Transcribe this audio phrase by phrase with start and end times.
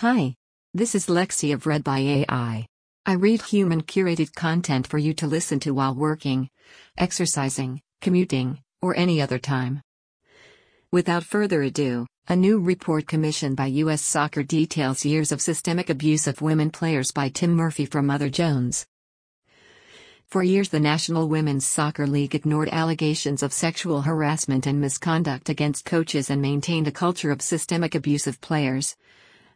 [0.00, 0.34] Hi.
[0.72, 2.66] This is Lexi of Read by AI.
[3.04, 6.48] I read human curated content for you to listen to while working,
[6.96, 9.82] exercising, commuting, or any other time.
[10.90, 14.00] Without further ado, a new report commissioned by U.S.
[14.00, 18.86] Soccer details years of systemic abuse of women players by Tim Murphy from Mother Jones.
[20.28, 25.84] For years, the National Women's Soccer League ignored allegations of sexual harassment and misconduct against
[25.84, 28.96] coaches and maintained a culture of systemic abuse of players.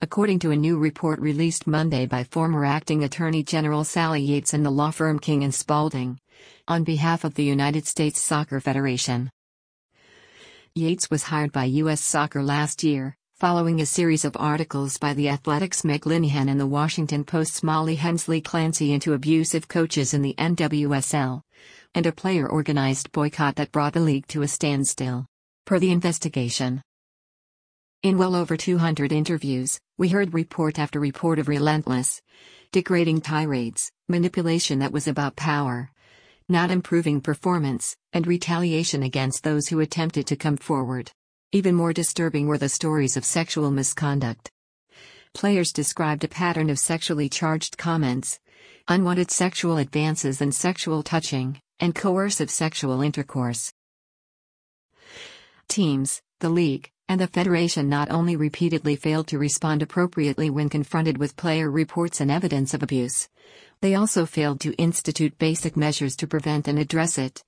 [0.00, 4.64] According to a new report released Monday by former acting Attorney General Sally Yates and
[4.64, 6.20] the law firm King and Spalding,
[6.68, 9.28] on behalf of the United States Soccer Federation.
[10.72, 12.00] Yates was hired by U.S.
[12.00, 17.24] Soccer last year, following a series of articles by The Athletic's Meg and The Washington
[17.24, 21.42] Post's Molly Hensley Clancy into abusive coaches in the NWSL,
[21.96, 25.26] and a player organized boycott that brought the league to a standstill.
[25.66, 26.82] Per the investigation,
[28.04, 32.22] in well over 200 interviews, we heard report after report of relentless,
[32.70, 35.90] degrading tirades, manipulation that was about power,
[36.48, 41.10] not improving performance, and retaliation against those who attempted to come forward.
[41.50, 44.48] Even more disturbing were the stories of sexual misconduct.
[45.34, 48.38] Players described a pattern of sexually charged comments,
[48.86, 53.72] unwanted sexual advances and sexual touching, and coercive sexual intercourse.
[55.68, 61.18] Teams, the league, and the Federation not only repeatedly failed to respond appropriately when confronted
[61.18, 63.28] with player reports and evidence of abuse,
[63.80, 67.42] they also failed to institute basic measures to prevent and address it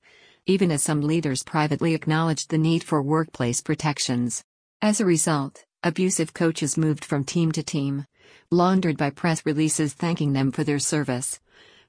[0.46, 4.42] even as some leaders privately acknowledged the need for workplace protections.
[4.82, 8.06] As a result, abusive coaches moved from team to team,
[8.50, 11.38] laundered by press releases thanking them for their service,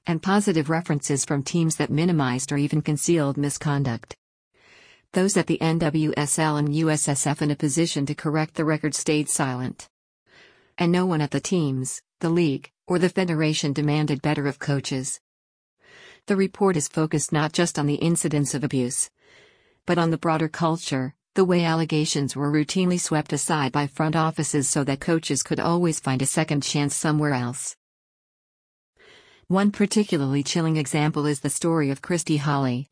[0.06, 4.14] and positive references from teams that minimized or even concealed misconduct.
[5.12, 9.86] Those at the NWSL and USSF in a position to correct the record stayed silent.
[10.78, 15.20] And no one at the teams, the league, or the federation demanded better of coaches.
[16.28, 19.10] The report is focused not just on the incidents of abuse,
[19.84, 24.66] but on the broader culture, the way allegations were routinely swept aside by front offices
[24.66, 27.76] so that coaches could always find a second chance somewhere else.
[29.46, 32.88] One particularly chilling example is the story of Christy Holly,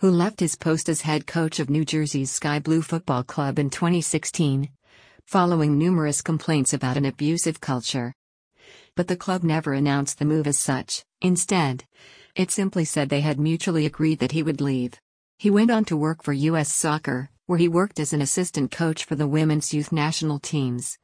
[0.00, 3.70] who left his post as head coach of New Jersey's Sky Blue Football Club in
[3.70, 4.68] 2016,
[5.24, 8.12] following numerous complaints about an abusive culture.
[8.94, 11.84] But the club never announced the move as such, instead,
[12.34, 15.00] it simply said they had mutually agreed that he would leave.
[15.38, 16.70] He went on to work for U.S.
[16.70, 20.98] Soccer, where he worked as an assistant coach for the women's youth national teams,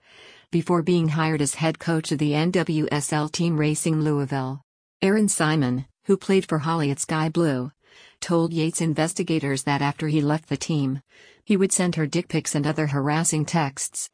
[0.50, 4.60] before being hired as head coach of the NWSL team Racing Louisville.
[5.00, 7.72] Erin Simon, who played for Holly at Sky Blue,
[8.20, 11.00] told Yates investigators that after he left the team,
[11.44, 14.08] he would send her dick pics and other harassing texts,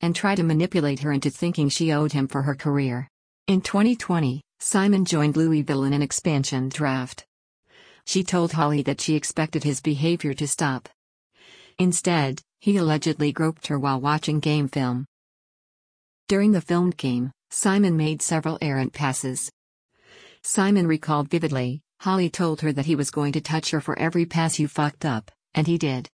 [0.00, 3.08] and try to manipulate her into thinking she owed him for her career.
[3.46, 7.24] In 2020, Simon joined Louisville in an expansion draft.
[8.04, 10.88] She told Holly that she expected his behavior to stop.
[11.78, 15.06] Instead, he allegedly groped her while watching game film.
[16.28, 19.50] During the filmed game, Simon made several errant passes.
[20.42, 24.26] Simon recalled vividly, Holly told her that he was going to touch her for every
[24.26, 26.08] pass you fucked up, and he did.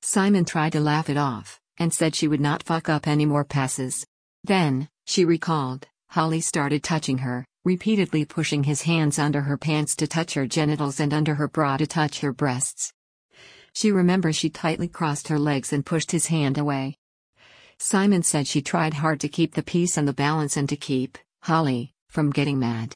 [0.00, 3.44] Simon tried to laugh it off, and said she would not fuck up any more
[3.44, 4.06] passes.
[4.44, 10.06] Then, she recalled, Holly started touching her, repeatedly pushing his hands under her pants to
[10.06, 12.92] touch her genitals and under her bra to touch her breasts.
[13.72, 16.98] She remembers she tightly crossed her legs and pushed his hand away.
[17.78, 21.18] Simon said she tried hard to keep the peace and the balance and to keep
[21.42, 22.94] Holly from getting mad.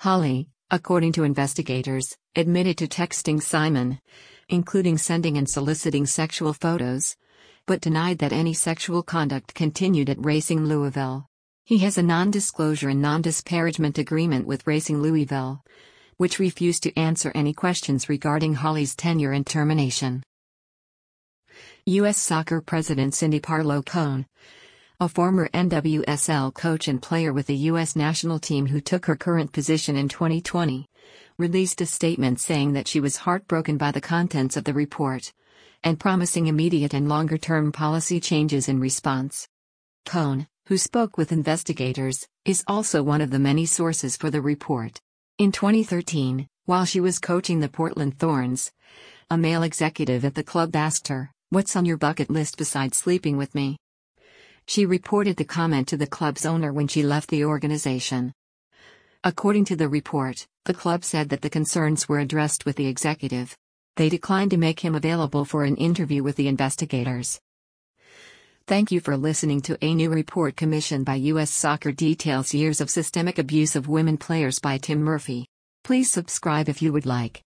[0.00, 4.00] Holly, according to investigators, admitted to texting Simon,
[4.48, 7.18] including sending and soliciting sexual photos,
[7.66, 11.26] but denied that any sexual conduct continued at Racing Louisville.
[11.64, 15.62] He has a non disclosure and non disparagement agreement with Racing Louisville,
[16.16, 20.22] which refused to answer any questions regarding Holly's tenure and termination.
[21.84, 22.16] U.S.
[22.16, 24.24] Soccer President Cindy Parlow Cone,
[25.00, 27.96] a former NWSL coach and player with the U.S.
[27.96, 30.86] national team who took her current position in 2020,
[31.38, 35.32] released a statement saying that she was heartbroken by the contents of the report
[35.82, 39.48] and promising immediate and longer term policy changes in response.
[40.04, 45.00] Cone, who spoke with investigators, is also one of the many sources for the report.
[45.38, 48.70] In 2013, while she was coaching the Portland Thorns,
[49.30, 53.38] a male executive at the club asked her, What's on your bucket list besides sleeping
[53.38, 53.78] with me?
[54.66, 58.32] She reported the comment to the club's owner when she left the organization.
[59.24, 63.56] According to the report, the club said that the concerns were addressed with the executive.
[63.96, 67.40] They declined to make him available for an interview with the investigators.
[68.66, 71.50] Thank you for listening to a new report commissioned by U.S.
[71.50, 75.46] Soccer Details Years of Systemic Abuse of Women Players by Tim Murphy.
[75.82, 77.42] Please subscribe if you would like.